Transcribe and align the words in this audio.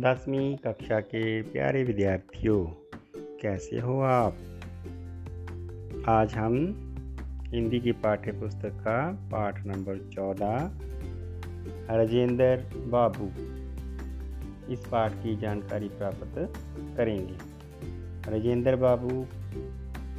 दसवीं 0.00 0.56
कक्षा 0.56 1.00
के 1.00 1.42
प्यारे 1.42 1.84
विद्यार्थियों, 1.84 2.64
कैसे 3.16 3.80
हो 3.80 4.00
आप? 4.00 4.36
आज 6.08 6.34
हम 6.34 6.54
हिंदी 7.46 7.80
की 7.80 7.92
पाठ्य 7.92 8.32
पुस्तक 8.32 8.68
का 8.68 9.12
पाठ 9.12 9.66
नंबर 9.66 9.98
चौदह, 9.98 10.56
राजेंद्र 11.96 12.70
बाबू। 12.76 13.26
इस 14.72 14.80
पाठ 14.86 15.12
की 15.12 15.36
जानकारी 15.36 15.88
प्राप्त 15.88 16.52
करेंगे। 16.96 17.34
राजेंद्र 18.30 18.76
बाबू, 18.76 19.26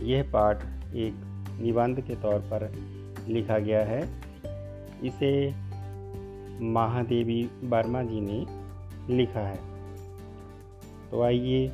यह 0.06 0.24
पाठ 0.24 0.64
एक 0.96 1.14
निबंध 1.62 2.02
के 2.02 2.16
तौर 2.16 2.40
पर 2.40 2.74
लिखा 3.28 3.60
गया 3.60 3.86
है। 3.86 4.22
इसे 5.04 5.48
महादेवी 6.64 7.50
वर्मा 7.64 8.04
जी 8.04 8.22
ने 8.22 8.62
लिखा 9.18 9.40
है। 9.40 9.71
तो 11.12 11.22
आइए 11.22 11.66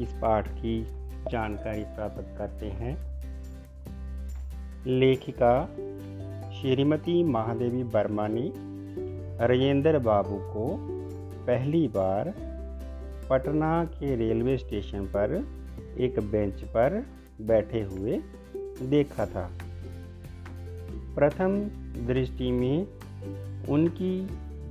इस 0.00 0.12
पाठ 0.22 0.48
की 0.48 0.84
जानकारी 1.30 1.82
प्राप्त 1.82 2.34
करते 2.38 2.66
हैं। 2.66 2.96
लेखिका 4.86 5.66
श्रीमती 6.52 7.24
महादेवी 7.24 7.82
वर्मा 7.82 8.26
ने 8.30 8.52
राजेंद्र 9.46 9.98
बाबू 9.98 10.38
को 10.38 10.76
पहली 11.46 11.88
बार 11.88 12.34
पटना 13.30 13.84
के 13.84 14.16
रेलवे 14.16 14.58
स्टेशन 14.58 15.06
पर 15.06 15.46
एक 15.98 16.20
बेंच 16.20 16.62
पर 16.62 17.06
बैठे 17.40 17.82
हुए 17.82 18.20
देखा 18.82 19.26
था। 19.26 19.50
प्रथम 21.14 21.60
दृष्टि 22.06 22.50
में 22.50 22.86
उनकी 23.68 24.26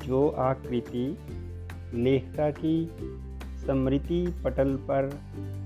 जो 0.06 0.30
आकृति 0.30 1.18
लेखिका 1.94 2.50
की 2.52 2.92
स्मृति 3.66 4.34
पटल 4.44 4.76
पर 4.76 5.04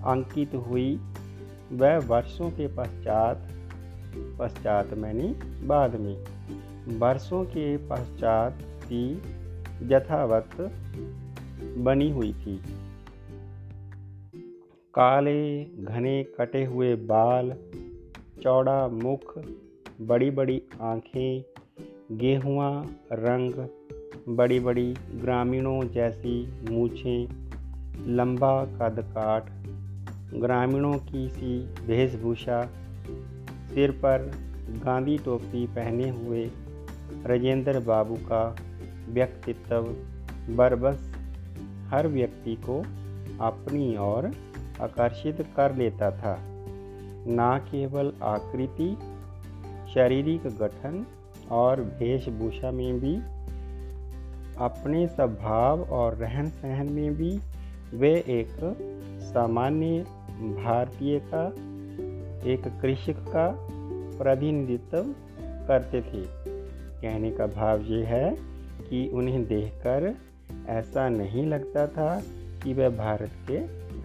अंकित 0.06 0.56
हुई। 0.56 1.00
वह 1.72 1.98
वर्षों 1.98 2.52
के 2.52 2.68
पश्चात 2.68 3.48
पश्चात 4.40 4.94
मैंने 4.94 5.28
बाद 5.68 5.96
में, 5.96 6.26
वर्षों 6.98 7.44
के 7.46 7.78
पश्चात 7.78 8.58
की 8.62 9.22
यथावत 9.84 10.50
बनी 11.78 12.12
हुई 12.12 12.34
थी। 12.34 12.62
काले 14.94 15.66
घने 15.66 16.24
कटे 16.24 16.66
हुए 16.66 16.96
बाल, 16.96 17.54
चौड़ा 18.44 18.88
मुख 18.88 19.40
बड़ी 20.02 20.32
बड़ी 20.32 20.62
आँखें, 20.82 21.44
गेहुआ 22.12 22.86
रंग 23.12 23.68
बड़ी 24.30 24.60
बड़ी 24.60 24.94
ग्रामीणों 25.16 25.82
जैसी 25.88 26.48
मूछें 26.72 27.45
लंबा 28.00 28.66
कद 28.66 28.96
काट, 29.00 29.44
ग्रामीणों 30.42 30.94
की 30.94 31.30
सी 31.30 31.60
वेशभूषा, 31.86 32.70
सिर 33.74 33.92
पर 33.92 34.32
गांधी 34.70 35.18
टोपी 35.18 35.68
पहने 35.68 36.10
हुए 36.10 36.52
राजेंद्र 37.26 37.80
बाबू 37.80 38.16
का 38.16 38.56
व्यक्तित्व, 39.10 39.82
बरबस 40.56 41.16
हर 41.94 42.08
व्यक्ति 42.08 42.56
को 42.56 42.80
अपनी 43.42 43.98
ओर 43.98 44.32
आकर्षित 44.82 45.48
कर 45.56 45.76
लेता 45.76 46.12
था। 46.12 46.38
न 47.28 47.66
केवल 47.72 48.14
आकृति, 48.24 48.98
शारीरिक 49.94 50.44
गठन 50.44 51.06
और 51.52 51.82
वेशभूषा 51.82 52.72
में 52.72 53.00
भी, 53.00 53.16
अपने 54.58 55.08
स्वभाव 55.08 55.82
और 55.82 56.16
रहन 56.16 56.50
सहन 56.50 56.94
में 56.94 57.16
भी 57.16 57.40
वे 57.94 58.14
एक 58.14 58.48
सामान्य 59.22 60.00
भारतीय 60.64 61.20
का, 61.20 61.48
एक 62.52 62.82
कृषक 62.82 63.16
का 63.20 63.68
प्रतिनिधित्व 64.18 65.16
करते 65.68 66.02
थे। 66.02 66.46
कहने 67.02 67.32
का 67.32 67.48
भाव 67.48 67.82
ये 67.82 68.04
है 68.04 68.38
कि 68.90 69.10
उन्हें 69.14 69.48
देखकर 69.48 70.16
ऐसा 70.68 71.10
नहीं 71.10 71.46
लगता 71.46 71.88
था 71.88 72.24
कि 72.64 72.74
वे 72.74 72.90
भारत 72.90 73.32
के 73.52 73.58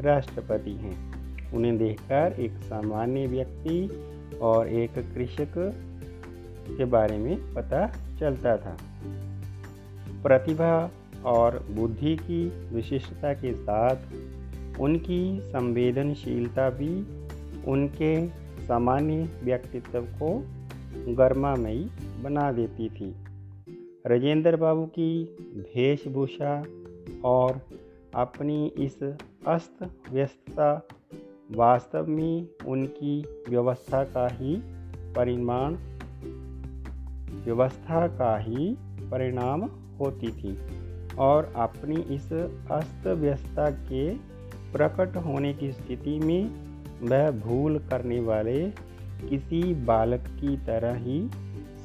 राष्ट्रपति 0.03 0.71
हैं। 0.71 1.11
उन्हें 1.53 1.79
देखकर 1.79 2.37
एक 2.41 2.51
सामान्य 2.51 3.27
व्यक्ति 3.27 3.91
और 4.43 4.69
एक 4.69 4.95
कृषक 4.95 5.73
के 6.71 6.85
बारे 6.85 7.19
में 7.19 7.55
पता 7.55 7.87
चलता 8.21 8.57
था। 8.57 8.77
प्रतिभा 10.23 10.91
और 11.25 11.67
बुद्धि 11.71 12.17
की 12.17 12.49
विशिष्टता 12.75 13.33
के 13.33 13.55
साथ 13.55 13.97
उनकी 14.81 15.41
संवेदनशीलता 15.41 16.71
भी 16.71 17.03
उनके 17.71 18.27
सामान्य 18.67 19.29
व्यक्तित्व 19.45 20.01
को 20.01 20.45
गर्मामयी 21.15 21.91
बना 22.23 22.53
देती 22.53 22.89
थी। 22.89 23.15
राजेंद्र 24.07 24.57
बाबू 24.57 24.87
की 24.87 25.25
वेशभूषा 25.57 26.65
और 27.25 27.61
अपनी 28.15 28.67
इस 28.67 29.03
अस्त 29.47 29.91
व्यस्तता 30.13 30.89
वास्तव 31.53 32.07
में 32.07 32.49
उनकी 32.67 33.25
व्यवस्था 33.49 34.05
का 34.05 34.29
ही 34.29 34.57
परिमाण, 35.17 35.77
व्यवस्था 37.45 38.07
का 38.09 38.39
ही 38.39 38.77
परिणाम 39.11 39.63
होती 40.01 40.29
थी। 40.29 40.80
और 41.21 41.53
अपनी 41.57 41.97
इस 42.15 42.33
अस्त 42.71 43.07
व्यस्तता 43.07 43.71
के 43.71 44.09
प्रकट 44.73 45.17
होने 45.17 45.53
की 45.55 45.73
स्थिति 45.73 46.19
में 46.19 46.51
वह 47.03 47.31
भूल 47.31 47.79
करने 47.91 48.21
वाले 48.21 48.61
किसी 49.29 49.63
बालक 49.85 50.29
की 50.41 50.57
तरह 50.57 50.97
ही 50.97 51.21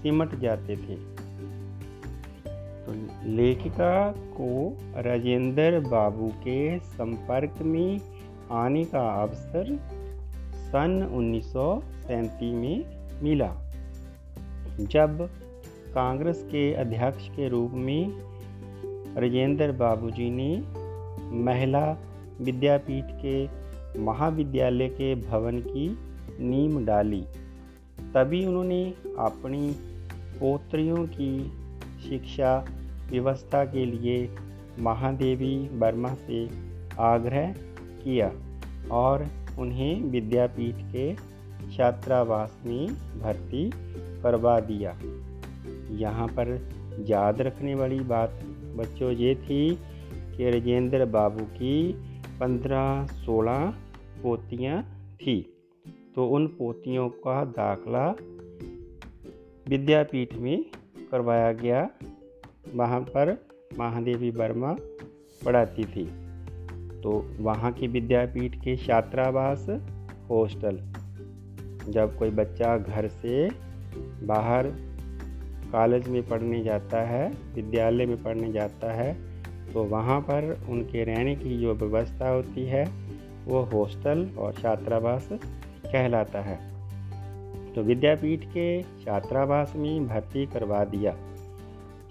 सिमट 0.02 0.36
जाते 0.36 0.76
थे। 0.76 0.96
तो 2.86 2.94
लेखिका 3.32 4.12
को 4.12 4.50
राजेंद्र 5.02 5.80
बाबू 5.80 6.28
के 6.44 6.80
संपर्क 6.80 7.62
में 7.62 8.00
आने 8.52 8.84
का 8.86 9.08
अवसर 9.24 9.76
सन 10.66 11.02
उन्नीस 11.14 11.54
में 12.54 13.22
मिला, 13.24 13.52
जब 14.80 15.28
कांग्रेस 15.96 16.44
के 16.44 16.74
अध्यक्ष 16.74 17.28
के 17.30 17.50
रूप 17.50 17.72
में 17.74 18.35
राजेंद्र 19.18 19.72
बाबूजी 19.72 20.30
ने 20.30 20.64
महिला 21.44 21.98
विद्यापीठ 22.42 23.06
के 23.26 23.36
महाविद्यालय 24.00 24.88
के 24.88 25.16
भवन 25.16 25.60
की 25.60 25.88
नींव 26.40 26.86
डाली। 26.86 27.22
तभी 28.14 28.46
उन्होंने 28.46 28.94
अपनी 29.20 29.72
पोत्रियों 30.40 31.06
की 31.08 31.48
शिक्षा 32.10 32.66
व्यवस्था 33.12 33.66
के 33.66 33.86
लिए 33.86 34.36
महादेवी 34.80 35.70
वर्मा 35.74 36.14
से 36.14 36.50
आग्रह 37.00 37.54
किया 38.04 38.32
और 38.92 39.28
उन्हें 39.60 40.02
विद्यापीठ 40.02 40.76
के 40.78 41.16
छात्रावास 41.78 42.58
में 42.66 42.88
भर्ती 43.22 43.72
करवा 44.24 44.60
दिया। 44.60 44.98
यहाँ 45.92 46.28
पर 46.28 46.70
याद 47.08 47.42
रखने 47.42 47.76
वाली 47.76 48.00
बात 48.00 48.40
बच्चों, 48.76 49.12
ये 49.12 49.36
थी 49.36 49.76
कि 50.38 50.50
राजेंद्र 50.50 51.06
बाबू 51.06 51.44
की 51.46 51.94
पंद्रह 52.40 53.06
सोलह 53.06 53.74
पोतियाँ 54.24 54.84
थी। 55.16 55.52
तो 56.16 56.28
उन 56.28 56.48
पोतियों 56.48 57.10
का 57.10 57.46
दाखला 57.46 58.16
विद्यापीठ 59.68 60.36
में 60.36 60.66
करवाया 61.12 61.52
गया। 61.52 61.90
वहाँ 62.74 63.02
पर 63.02 63.48
महादेवी 63.80 64.30
वर्मा 64.30 64.76
पढ़ाती 65.46 65.84
थी। 65.84 66.06
तो 67.02 67.12
वहाँ 67.40 67.72
की 67.72 67.88
विद्यापीठ 67.88 68.56
के 68.56 68.76
छात्रावास 68.78 69.68
हॉस्टल, 70.30 70.78
जब 71.90 72.16
कोई 72.18 72.30
बच्चा 72.30 72.78
घर 72.78 73.08
से 73.08 73.50
बाहर 74.26 74.68
कॉलेज 75.76 76.08
में 76.08 76.22
पढ़ने 76.28 76.64
जाता 76.64 77.02
है, 77.08 77.32
विद्यालय 77.56 78.06
में 78.06 78.22
पढ़ने 78.24 78.52
जाता 78.52 78.94
है 78.94 79.14
तो 79.74 79.84
वहाँ 79.84 80.20
पर 80.22 80.46
उनके 80.70 81.04
रहने 81.04 81.36
की 81.36 81.58
जो 81.58 81.74
व्यवस्था 81.74 82.30
होती 82.30 82.66
है, 82.66 82.84
वो 83.46 83.62
हॉस्टल 83.64 84.26
और 84.38 84.54
छात्रावास 84.54 85.28
कहलाता 85.32 86.42
है। 86.42 86.56
तो 87.74 87.82
विद्यापीठ 87.82 88.46
के 88.46 88.82
छात्रावास 88.84 89.74
में 89.76 90.08
भर्ती 90.08 90.46
करवा 90.46 90.84
दिया। 90.86 91.16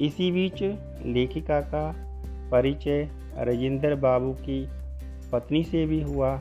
इसी 0.01 0.31
बीच 0.33 0.63
लेखिका 1.07 1.61
का 1.61 1.85
परिचय 2.51 3.09
राजेंद्र 3.39 3.95
बाबू 3.95 4.33
की 4.41 4.61
पत्नी 5.33 5.63
से 5.65 5.87
भी 5.87 6.03
हुआ, 6.03 6.39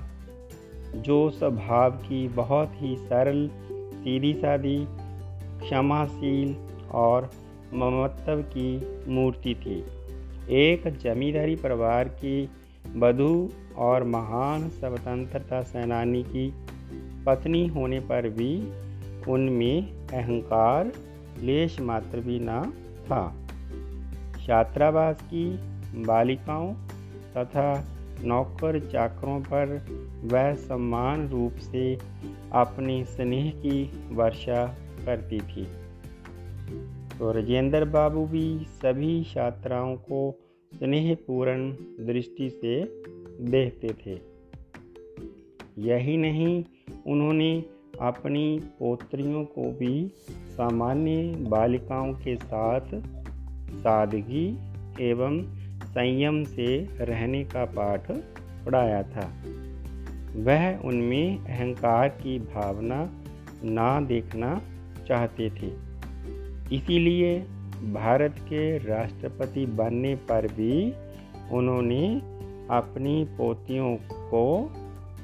जो 0.95 1.29
स्वभाव 1.29 1.91
की 1.91 2.27
बहुत 2.27 2.73
ही 2.75 2.95
सरल 2.97 3.49
सीधी 3.95 4.33
सादी 4.33 4.77
क्षमाशील 5.63 6.55
और 6.93 7.31
ममत्व 7.73 8.41
की 8.41 8.81
मूर्ति 9.11 9.55
थी। 9.55 9.83
एक 10.55 10.97
जमींदारी 10.97 11.55
परिवार 11.55 12.07
की 12.07 12.49
वधु 12.95 13.49
और 13.77 14.03
महान 14.03 14.69
स्वतंत्रता 14.69 15.61
सेनानी 15.61 16.23
की 16.23 16.53
पत्नी 17.25 17.67
होने 17.67 17.99
पर 17.99 18.29
भी 18.29 18.63
उनमें 19.31 20.07
अहंकार, 20.07 20.91
लेश 21.41 21.81
मात्र 21.81 22.19
भी 22.19 22.39
न 22.41 22.73
था। 23.05 23.47
छात्रावास 24.47 25.21
की 25.21 25.45
बालिकाओं 26.03 26.73
तथा 27.37 27.97
नौकर 28.23 28.79
चाकरों 28.79 29.39
पर 29.39 29.85
वह 30.23 30.53
सम्मान 30.53 31.29
रूप 31.29 31.53
से 31.53 31.97
अपने 32.51 33.05
स्नेह 33.05 33.49
की 33.49 34.07
वर्षा 34.11 34.75
करती 35.05 35.39
थी। 35.39 35.82
तो 37.19 37.31
राजेंद्र 37.31 37.85
बाबू 37.85 38.25
भी 38.25 38.65
सभी 38.65 39.23
छात्राओं 39.23 39.95
को 39.95 40.39
स्नेहपूर्ण 40.73 41.71
दृष्टि 42.05 42.49
से 42.49 42.83
देखते 43.41 43.89
थे। 43.89 44.19
यही 45.77 46.17
नहीं, 46.17 46.63
उन्होंने 47.07 47.63
अपनी 48.01 48.59
पोत्रियों 48.79 49.45
को 49.45 49.71
भी 49.71 50.11
सामान्य 50.29 51.35
बालिकाओं 51.37 52.13
के 52.13 52.35
साथ 52.35 52.81
सादगी 53.73 54.57
एवं 55.01 55.63
संयम 55.83 56.43
से 56.43 56.77
रहने 57.05 57.43
का 57.43 57.65
पाठ 57.65 58.11
पढ़ाया 58.65 59.03
था। 59.03 59.43
वह 60.35 60.77
उनमें 60.77 61.37
अहंकार 61.37 62.09
की 62.09 62.39
भावना 62.39 63.23
ना 63.63 64.01
देखना 64.01 64.61
चाहते 65.07 65.49
थे। 65.49 65.92
इसीलिए 66.73 67.39
भारत 67.93 68.35
के 68.39 68.77
राष्ट्रपति 68.77 69.65
बनने 69.65 70.15
पर 70.15 70.47
भी 70.47 70.93
उन्होंने 71.51 72.15
अपनी 72.69 73.23
पोतियों 73.37 73.95
को 74.11 74.71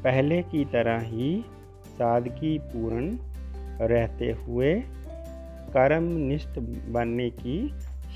पहले 0.04 0.42
की 0.42 0.66
तरह 0.66 1.00
ही 1.00 1.46
सादगी 1.88 2.60
पूर्ण 2.60 3.18
रहते 3.88 4.32
हुए 4.32 4.84
कर्मनिष्ठ 5.74 6.60
बनने 6.90 7.30
की 7.30 7.70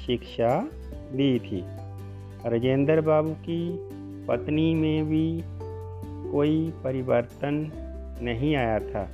शिक्षा 0.06 0.70
दी 1.12 1.40
थी। 1.40 1.64
राजेंद्र 2.50 3.02
बाबू 3.02 3.30
की 3.30 3.78
पत्नी 4.28 4.74
में 4.74 5.06
भी 5.06 5.42
कोई 6.32 6.74
परिवर्तन 6.84 7.72
नहीं 8.22 8.56
आया 8.56 8.80
था। 8.80 9.10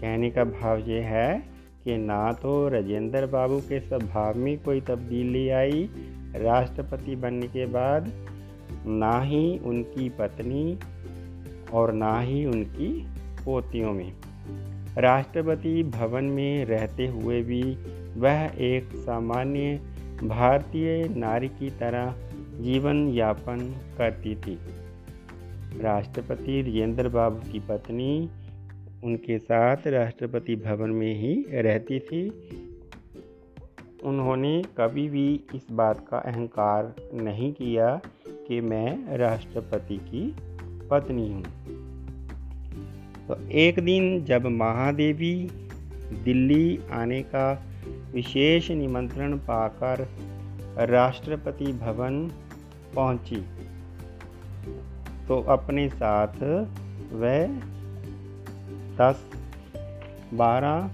कहने 0.00 0.30
का 0.30 0.44
भाव 0.44 0.78
ये 0.78 1.00
है 1.00 1.57
कि 1.88 1.96
ना 1.96 2.32
तो 2.32 2.68
राजेंद्र 2.68 3.26
बाबू 3.26 3.58
के 3.58 3.80
स्वभाव 3.80 4.38
में 4.38 4.62
कोई 4.62 4.80
तब्दीली 4.80 5.48
आई 5.48 5.90
राष्ट्रपति 6.36 7.16
बनने 7.16 7.46
के 7.46 7.66
बाद, 7.66 8.12
ना 8.86 9.20
ही 9.20 9.58
उनकी 9.58 10.08
पत्नी 10.08 10.78
और 11.72 11.92
ना 11.92 12.20
ही 12.20 12.46
उनकी 12.46 13.06
पोतियों 13.44 13.92
में। 13.92 14.12
राष्ट्रपति 14.98 15.82
भवन 15.82 16.24
में 16.24 16.64
रहते 16.64 17.06
हुए 17.06 17.42
भी 17.42 17.62
वह 18.16 18.50
एक 18.58 18.88
सामान्य 18.96 19.80
भारतीय 20.24 21.08
नारी 21.08 21.48
की 21.48 21.70
तरह 21.70 22.14
जीवन 22.60 23.08
यापन 23.08 23.76
करती 23.98 24.34
थी। 24.34 24.58
राष्ट्रपति 25.80 26.62
राजेंद्र 26.62 27.08
बाबू 27.08 27.52
की 27.52 27.60
पत्नी 27.60 28.30
उनके 29.04 29.38
साथ 29.38 29.76
राष्ट्रपति 29.86 30.56
भवन 30.56 30.90
में 30.90 31.14
ही 31.14 31.46
रहती 31.50 31.98
थी। 31.98 32.28
उन्होंने 34.04 34.62
कभी 34.78 35.08
भी 35.08 35.44
इस 35.54 35.66
बात 35.72 36.08
का 36.08 36.18
अहंकार 36.18 36.94
नहीं 37.14 37.52
किया 37.52 38.00
कि 38.28 38.60
मैं 38.60 39.16
राष्ट्रपति 39.16 39.96
की 39.96 40.36
पत्नी 40.90 41.32
हूँ। 41.32 41.42
तो 43.28 43.48
एक 43.50 43.80
दिन 43.80 44.24
जब 44.24 44.46
महादेवी 44.46 45.48
दिल्ली 46.24 46.80
आने 46.90 47.22
का 47.22 47.64
विशेष 48.14 48.70
निमंत्रण 48.70 49.38
पाकर 49.38 50.08
राष्ट्रपति 50.88 51.72
भवन 51.72 52.30
पहुँची 52.94 53.44
तो 55.28 55.40
अपने 55.40 55.88
साथ 55.88 56.36
वह 57.12 57.77
दस, 59.00 59.30
बारह 60.34 60.90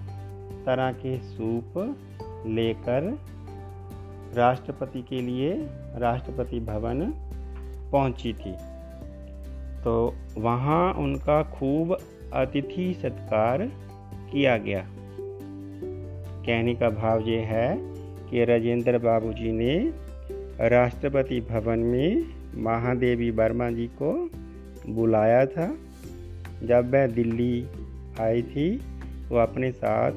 तरह 0.67 0.93
के 0.93 1.19
सूप 1.19 1.97
लेकर 2.47 3.19
राष्ट्रपति 4.35 5.03
के 5.03 5.23
लिए 5.23 5.53
राष्ट्रपति 5.97 6.61
भवन 6.61 7.12
पहुँची 7.93 8.33
थी। 8.33 8.55
तो 9.85 10.15
वहाँ 10.39 10.95
उनका 10.95 11.43
खूब 11.43 11.99
अतिथि 12.33 12.99
सत्कार 13.03 13.59
किया 14.33 14.57
गया। 14.57 14.87
कहने 16.47 16.75
का 16.75 16.91
भाव 16.91 17.21
ये 17.21 17.41
है 17.41 17.77
कि 18.31 18.45
राजेंद्र 18.45 18.99
बाबूजी 18.99 19.53
ने 19.53 19.93
राष्ट्रपति 20.69 21.41
भवन 21.41 21.79
में 21.79 22.27
महादेवी 22.55 23.31
वर्मा 23.31 23.71
जी 23.71 23.87
को 23.87 24.31
बुलाया 24.89 25.47
था। 25.47 25.75
जब 26.62 26.93
वह 26.93 27.07
दिल्ली 27.07 27.67
आई 28.20 28.43
थी, 28.43 28.76
वो 29.28 29.37
अपने 29.37 29.72
साथ 29.72 30.12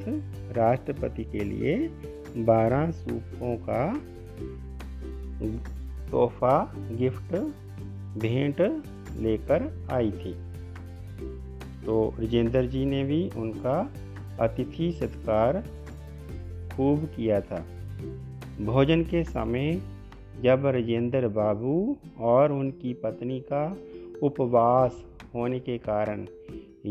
राष्ट्रपति 0.57 1.23
के 1.23 1.39
लिए 1.39 1.87
बारह 2.37 2.91
सूपों 2.91 3.57
का 3.69 4.01
तोहफा, 6.11 6.73
गिफ्ट, 6.77 7.35
भेंट 8.19 8.61
लेकर 9.19 9.87
आई 9.91 10.11
थी। 10.11 10.33
तो 11.85 12.13
राजेंद्र 12.19 12.65
जी 12.65 12.85
ने 12.85 13.03
भी 13.03 13.29
उनका 13.37 13.93
अतिथि 14.39 14.91
सत्कार 14.91 15.63
खूब 16.75 17.05
किया 17.15 17.41
था। 17.41 17.65
भोजन 18.61 19.03
के 19.03 19.23
समय 19.23 19.81
जब 20.43 20.65
राजेंद्र 20.65 21.27
बाबू 21.27 21.97
और 22.19 22.51
उनकी 22.51 22.93
पत्नी 22.93 23.39
का 23.39 23.77
उपवास 24.23 25.05
होने 25.35 25.59
के 25.59 25.77
कारण 25.77 26.25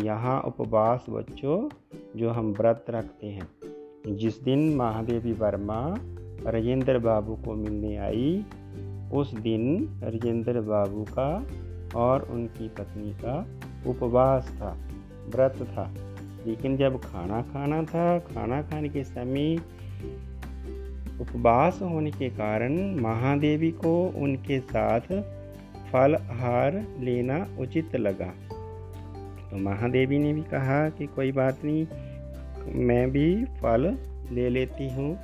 यहाँ 0.04 0.40
उपवास 0.40 1.06
बच्चों, 1.10 1.68
जो 2.16 2.30
हम 2.30 2.52
व्रत 2.52 2.84
रखते 2.90 3.26
हैं। 3.26 3.48
जिस 4.16 4.42
दिन 4.42 4.76
महादेवी 4.76 5.32
वर्मा 5.32 5.94
राजेंद्र 6.50 6.98
बाबू 6.98 7.34
को 7.34 7.54
मिलने 7.54 7.96
आई, 7.96 8.44
उस 9.12 9.34
दिन 9.34 9.88
राजेंद्र 10.02 10.60
बाबू 10.60 11.04
का 11.04 11.46
और 11.94 12.22
उनकी 12.22 12.68
पत्नी 12.68 13.10
का 13.12 13.46
उपवास 13.86 14.48
था, 14.48 14.78
व्रत 15.28 15.56
था। 15.62 15.94
लेकिन 16.46 16.76
जब 16.76 17.00
खाना 17.00 17.42
खाना 17.42 17.82
था, 17.82 18.18
खाना 18.18 18.62
खाने 18.62 18.88
के 18.88 19.04
समय 19.04 19.56
उपवास 21.20 21.82
होने 21.82 22.10
के 22.10 22.28
कारण 22.28 22.94
महादेवी 23.00 23.70
को 23.70 24.12
उनके 24.16 24.60
साथ 24.60 25.00
फल 25.92 26.14
आहार 26.14 26.84
लेना 27.00 27.46
उचित 27.58 27.96
लगा। 27.96 28.32
तो 29.50 29.56
महादेवी 29.56 30.18
ने 30.18 30.32
भी 30.32 30.42
कहा 30.42 30.88
कि 30.88 31.06
कोई 31.06 31.32
बात 31.32 31.58
नहीं, 31.64 31.86
मैं 32.86 33.10
भी 33.10 33.44
फल 33.44 33.96
ले 34.32 34.48
लेती 34.48 34.88
हूँ। 34.90 35.18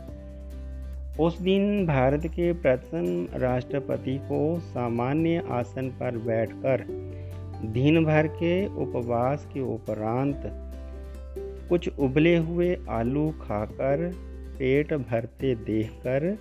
उस 1.21 1.41
दिन 1.41 1.87
भारत 1.87 2.27
के 2.27 2.53
प्रथम 2.53 3.27
राष्ट्रपति 3.35 4.19
को 4.19 4.59
सामान्य 4.59 5.43
आसन 5.51 5.89
पर 5.89 6.19
बैठकर 6.19 6.85
दिन 7.65 8.05
भर 8.05 8.27
के 8.27 8.67
उपवास 8.67 9.47
के 9.55 9.61
उपरांत 9.61 10.43
कुछ 11.69 11.89
उबले 11.99 12.37
हुए 12.37 12.79
आलू 12.91 13.31
खाकर 13.31 14.13
पेट 14.59 14.95
भरते 14.95 15.55
देखकर 15.55 16.39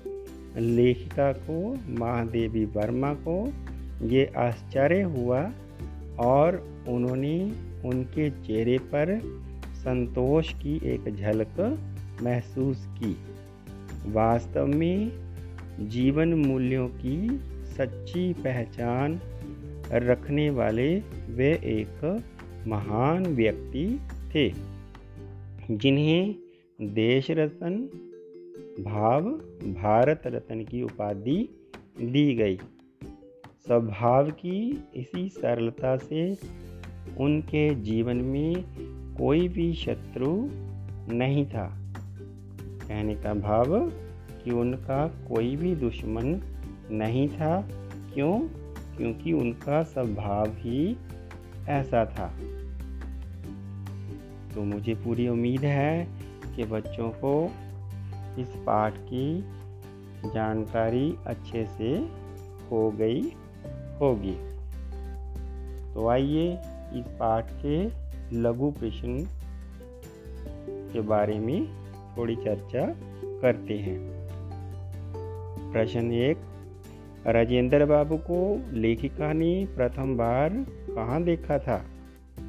लेखिका 0.57 1.31
को, 1.31 1.77
महादेवी 1.99 2.65
वर्मा 2.65 3.13
को 3.13 3.53
ये 4.07 4.31
आश्चर्य 4.37 5.01
हुआ 5.01 5.51
और 6.19 6.67
उन्होंने 6.87 7.51
उनके 7.85 8.29
चेहरे 8.29 8.77
पर 8.77 9.19
संतोष 9.73 10.53
की 10.53 10.75
एक 10.83 11.15
झलक 11.15 11.79
महसूस 12.21 12.85
की। 12.87 13.17
वास्तव 14.11 14.67
में 14.67 15.11
जीवन 15.79 16.33
मूल्यों 16.33 16.87
की 16.87 17.39
सच्ची 17.77 18.33
पहचान 18.33 19.19
रखने 19.91 20.49
वाले 20.49 20.99
वे 21.29 21.51
एक 21.53 22.23
महान 22.67 23.25
व्यक्ति 23.25 23.99
थे, 24.35 24.53
जिन्हें 25.71 26.35
देश 26.81 27.31
रत्न, 27.31 27.77
भाव, 28.83 29.21
भारत 29.73 30.21
रत्न 30.25 30.63
की 30.63 30.83
उपाधि 30.83 31.49
दी 32.01 32.35
गई। 32.35 32.57
स्वभाव 33.65 34.31
की 34.31 34.83
इसी 34.95 35.29
सरलता 35.29 35.97
से 35.97 36.35
उनके 37.17 37.75
जीवन 37.75 38.17
में 38.17 38.63
कोई 39.17 39.47
भी 39.47 39.73
शत्रु 39.73 40.49
नहीं 41.13 41.45
था। 41.45 41.77
कहने 42.87 43.15
का 43.15 43.33
भाव 43.33 43.89
कि 44.43 44.51
उनका 44.51 45.07
कोई 45.07 45.55
भी 45.55 45.75
दुश्मन 45.75 46.41
नहीं 46.91 47.29
था। 47.29 47.67
क्यों? 48.13 48.39
क्योंकि 48.97 49.33
उनका 49.33 49.83
स्वभाव 49.83 50.47
ही 50.47 50.97
ऐसा 51.69 52.05
था। 52.05 52.27
तो 54.55 54.63
मुझे 54.63 54.95
पूरी 54.95 55.27
उम्मीद 55.27 55.61
है 55.61 56.07
कि 56.55 56.63
बच्चों 56.63 57.09
को 57.09 57.51
इस 58.41 58.47
पाठ 58.65 58.93
की 58.97 59.41
जानकारी 60.25 61.15
अच्छे 61.27 61.65
से 61.65 62.09
हो 62.71 62.91
गई 62.91 63.21
होगी। 64.01 64.51
तो 65.93 66.07
आइए 66.07 66.59
इस 66.95 67.05
पाठ 67.05 67.45
के 67.65 67.85
लघु 68.37 68.71
प्रश्न 68.71 69.27
के 70.93 71.01
बारे 71.01 71.39
में 71.39 71.67
थोड़ी 72.17 72.35
चर्चा 72.35 72.95
करते 73.41 73.73
हैं। 73.73 74.11
प्रश्न 75.73 76.11
एक, 76.11 76.37
राजेंद्र 77.27 77.85
बाबू 77.85 78.17
को 78.17 78.61
लेखिका 78.71 79.33
ने 79.33 79.67
प्रथम 79.75 80.17
बार 80.17 80.49
कहाँ 80.95 81.23
देखा 81.23 81.59
था? 81.59 81.85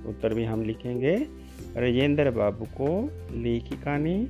उत्तर 0.06 0.34
में 0.34 0.46
हम 0.46 0.62
लिखेंगे, 0.62 1.16
राजेंद्र 1.76 2.30
बाबू 2.30 2.64
को 2.64 3.10
लेखिका 3.38 3.98
ने 3.98 4.26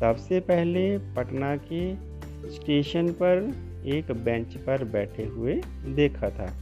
सबसे 0.00 0.40
पहले 0.40 0.98
पटना 0.98 1.56
के 1.56 1.94
स्टेशन 2.50 3.08
पर 3.08 3.54
एक 3.86 4.12
बेंच 4.12 4.56
पर 4.56 4.84
बैठे 4.84 5.24
हुए 5.24 5.60
देखा 5.86 6.30
था। 6.30 6.61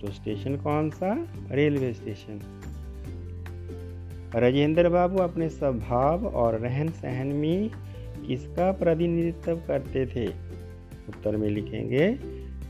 तो 0.00 0.10
स्टेशन 0.10 0.56
कौन 0.56 0.90
सा? 0.90 1.26
Railway 1.50 1.92
station. 1.92 2.40
राजेंद्र 4.34 4.88
बाबू 4.88 5.18
अपने 5.18 5.48
स्वभाव 5.48 6.26
और 6.26 6.58
रहन 6.58 6.88
सहन 6.88 7.26
में 7.26 7.70
किसका 8.26 8.72
प्रतिनिधित्व 8.72 9.56
करते 9.56 10.06
थे? 10.06 10.26
उत्तर 11.08 11.36
में 11.36 11.48
लिखेंगे, 11.48 12.18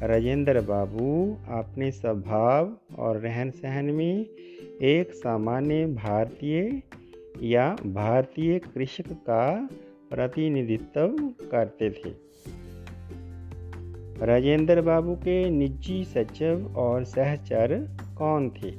राजेंद्र 0.02 0.60
बाबू 0.60 1.36
अपने 1.48 1.90
स्वभाव 1.90 2.76
और 2.98 3.16
रहन 3.16 3.50
सहन 3.50 3.84
में 3.84 4.26
एक 4.82 5.14
सामान्य 5.14 5.86
भारतीय 5.86 6.82
या 7.42 7.76
भारतीय 7.86 8.58
कृषक 8.58 9.12
का 9.12 9.68
प्रतिनिधित्व 10.10 11.08
करते 11.50 11.90
थे। 11.90 12.26
राजेंद्र 14.22 14.80
बाबू 14.80 15.14
के 15.14 15.50
निजी 15.50 16.04
सचिव 16.04 16.74
और 16.76 17.04
सहचर 17.04 17.96
कौन 18.18 18.50
थे? 18.50 18.70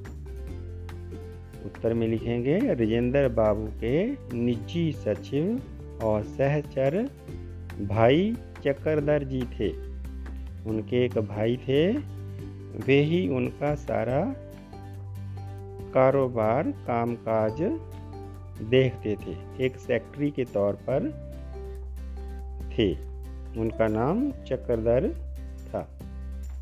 उत्तर 1.65 1.93
में 1.93 2.07
लिखेंगे, 2.07 2.59
राजेंद्र 2.59 3.29
बाबू 3.29 3.65
के 3.65 4.11
निजी 4.37 4.91
सचिव 4.91 5.61
और 6.03 6.23
सहचर 6.23 7.09
भाई 7.81 8.35
चक्रधर 8.63 9.23
जी 9.23 9.41
थे। 9.41 9.69
उनके 10.69 11.05
एक 11.05 11.17
भाई 11.17 11.57
थे, 11.57 11.91
वे 12.87 13.01
ही 13.01 13.29
उनका 13.29 13.75
सारा 13.75 14.35
कारोबार, 15.93 16.71
कामकाज 16.71 17.61
देखते 18.69 19.15
थे। 19.15 19.65
एक 19.65 19.75
सेक्रेटरी 19.75 20.31
के 20.31 20.45
तौर 20.45 20.73
पर 20.73 21.11
थे। 22.77 23.07
उनका 23.59 23.87
नाम 23.87 24.31
चक्रधर 24.31 25.26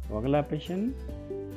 तो 0.09 0.17
अगला 0.17 0.41
प्रश्न, 0.41 0.91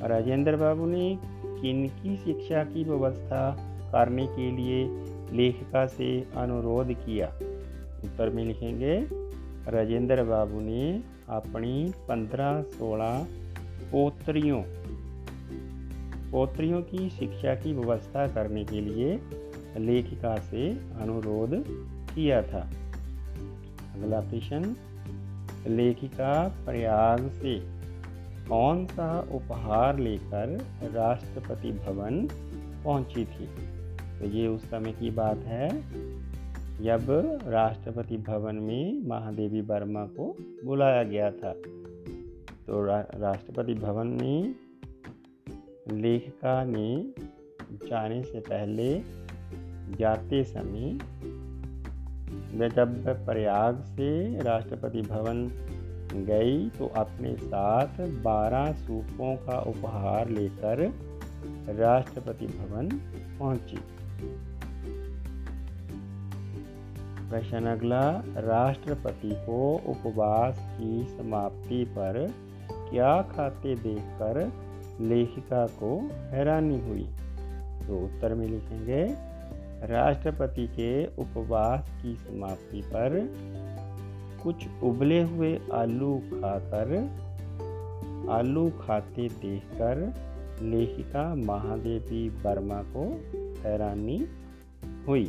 राजेंद्र 0.03 0.55
बाबू 0.55 0.85
ने 0.85 1.17
किन 1.61 1.87
की 1.87 2.17
शिक्षा 2.17 2.63
की 2.63 2.83
व्यवस्था 2.83 3.51
करने 3.91 4.27
के 4.27 4.51
लिए 4.51 4.85
लेखिका 5.33 5.85
से 5.85 6.27
अनुरोध 6.37 6.93
किया? 6.93 7.27
उत्तर 8.03 8.29
में 8.29 8.45
लिखेंगे, 8.45 9.07
राजेंद्र 9.71 10.23
बाबू 10.23 10.59
ने 10.61 11.03
अपनी 11.29 11.93
पंद्रह 12.07 12.61
सोलह 12.61 13.27
पोत्रियों 13.91 14.63
पोत्रियों 16.31 16.81
की 16.81 17.09
शिक्षा 17.09 17.55
की 17.55 17.73
व्यवस्था 17.73 18.27
करने 18.27 18.63
के 18.63 18.81
लिए 18.81 19.19
लेखिका 19.77 20.35
से 20.35 20.71
अनुरोध 20.71 21.63
किया 22.15 22.41
था। 22.41 22.69
अगला 23.95 24.19
प्रश्न, 24.19 24.75
लेखिका 25.67 26.61
प्रयाग 26.65 27.29
से 27.29 27.78
कौन 28.49 28.85
सा 28.85 29.19
उपहार 29.31 29.99
लेकर 29.99 30.65
राष्ट्रपति 30.83 31.71
भवन 31.71 32.27
पहुँची 32.83 33.25
थी? 33.25 33.45
तो 34.19 34.25
ये 34.25 34.47
उस 34.47 34.69
समय 34.69 34.91
की 34.91 35.11
बात 35.11 35.37
है 35.37 35.69
जब 36.83 37.05
राष्ट्रपति 37.45 38.17
भवन 38.17 38.55
में 38.55 39.07
महादेवी 39.07 39.61
वर्मा 39.61 40.05
को 40.05 40.37
बुलाया 40.65 41.03
गया 41.03 41.31
था। 41.31 41.53
तो 42.67 42.85
रा, 42.85 43.05
राष्ट्रपति 43.15 43.73
भवन 43.73 44.07
में 44.07 44.55
लेखिका 45.91 46.63
ने 46.63 47.05
जाने 47.71 48.23
से 48.23 48.39
पहले 48.39 49.01
जाते 49.95 50.43
समय 50.43 50.99
वे 52.57 52.69
जब 52.69 53.25
प्रयाग 53.25 53.75
से 53.79 54.39
राष्ट्रपति 54.39 55.01
भवन 55.01 55.51
गई 56.13 56.69
तो 56.69 56.87
अपने 56.87 57.35
साथ 57.35 57.87
बारह 57.99 58.71
सूपों 58.71 59.35
का 59.35 59.59
उपहार 59.59 60.29
लेकर 60.29 60.93
राष्ट्रपति 61.75 62.45
भवन 62.45 62.89
पहुँची। 63.39 63.79
प्रश्न 67.29 67.65
अगला, 67.65 68.23
राष्ट्रपति 68.37 69.29
को 69.33 69.81
उपवास 69.87 70.57
की 70.59 71.03
समाप्ति 71.17 71.85
पर 71.85 72.33
क्या 72.71 73.21
खाते 73.21 73.75
देखकर 73.75 74.51
लेखिका 75.01 75.67
को 75.67 76.09
हैरानी 76.13 76.79
हुई? 76.79 77.09
तो 77.87 77.97
उत्तर 77.97 78.33
में 78.33 78.47
लिखेंगे, 78.47 79.15
राष्ट्रपति 79.87 80.67
के 80.67 81.05
उपवास 81.05 81.89
की 82.01 82.15
समाप्ति 82.15 82.81
पर 82.81 83.09
कुछ 84.43 84.67
उबले 84.83 85.21
हुए 85.23 85.59
आलू 85.73 86.17
खाकर, 86.17 86.91
आलू 88.29 88.69
खाते 88.69 89.29
देखकर 89.29 90.13
लेखिका 90.61 91.35
महादेवी 91.35 92.29
वर्मा 92.29 92.83
को 92.83 93.05
हैरानी 93.61 94.27
हुई। 95.07 95.25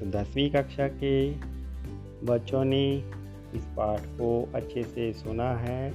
तो 0.00 0.10
दसवीं 0.10 0.50
कक्षा 0.50 0.88
के 0.88 1.30
बच्चों 2.26 2.64
ने 2.64 2.96
इस 3.54 3.64
पाठ 3.76 4.00
को 4.00 4.48
अच्छे 4.54 4.82
से 4.82 5.12
सुना 5.12 5.54
है, 5.54 5.92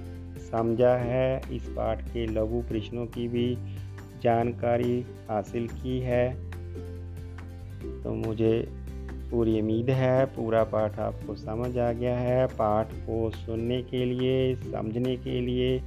समझा 0.51 0.95
है। 0.95 1.55
इस 1.55 1.63
पाठ 1.63 2.01
के 2.01 2.25
लघु 2.25 2.61
प्रश्नों 2.61 3.05
की 3.05 3.27
भी 3.27 3.57
जानकारी 4.21 5.05
हासिल 5.29 5.67
की 5.67 5.99
है। 5.99 6.51
तो 8.03 8.13
मुझे 8.13 8.84
पूरी 9.35 9.61
उम्मीद 9.61 9.89
है, 9.89 10.25
पूरा 10.25 10.63
पाठ 10.63 10.99
आपको 10.99 11.35
समझ 11.35 11.77
आ 11.77 11.91
गया 11.91 12.17
है। 12.17 12.47
पाठ 12.47 12.87
को 12.93 13.29
सुनने 13.29 13.81
के 13.81 14.05
लिए, 14.05 14.55
समझने 14.55 15.15
के 15.15 15.41
लिए, 15.41 15.81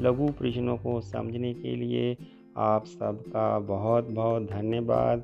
लघु 0.00 0.26
प्रश्नों 0.26 0.76
को 0.76 1.00
समझने 1.00 1.54
के 1.54 1.76
लिए 1.76 2.16
आप 2.56 2.84
सबका 2.86 3.58
बहुत 3.58 4.10
बहुत 4.10 4.42
धन्यवाद। 4.42 5.22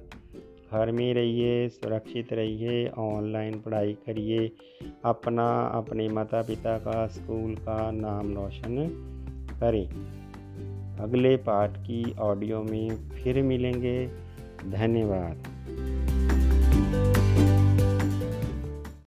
घर 0.72 0.92
में 0.92 1.14
रहिए, 1.14 1.68
सुरक्षित 1.68 2.32
रहिए, 2.32 2.88
ऑनलाइन 2.88 3.60
पढ़ाई 3.60 3.92
करिए। 3.92 4.50
अपना, 5.04 5.62
अपने 5.62 6.08
माता 6.08 6.42
पिता 6.42 6.78
का, 6.78 7.06
स्कूल 7.06 7.54
का 7.54 7.90
नाम 7.90 8.34
रोशन 8.34 8.88
करें। 9.60 9.88
अगले 10.96 11.36
पाठ 11.36 11.70
की 11.70 12.14
ऑडियो 12.18 12.62
में 12.62 13.08
फिर 13.08 13.42
मिलेंगे। 13.42 14.06
धन्यवाद। 14.70 15.36